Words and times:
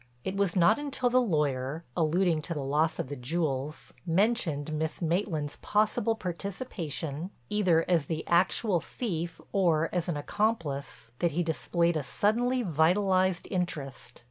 It 0.23 0.35
was 0.35 0.55
not 0.55 0.79
until 0.79 1.11
the 1.11 1.21
lawyer, 1.21 1.83
alluding 1.95 2.41
to 2.41 2.55
the 2.55 2.63
loss 2.63 2.97
of 2.97 3.07
the 3.07 3.15
jewels, 3.15 3.93
mentioned 4.03 4.73
Miss 4.73 4.99
Maitland's 4.99 5.57
possible 5.57 6.15
participation 6.15 7.29
either 7.51 7.85
as 7.87 8.05
the 8.05 8.25
actual 8.25 8.79
thief 8.79 9.39
or 9.51 9.89
as 9.93 10.07
an 10.09 10.17
accomplice, 10.17 11.11
that 11.19 11.33
he 11.33 11.43
displayed 11.43 11.95
a 11.95 12.01
suddenly 12.01 12.63
vitalized 12.63 13.47
interest. 13.51 14.19